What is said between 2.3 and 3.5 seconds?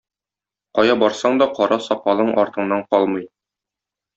артыңнан калмый.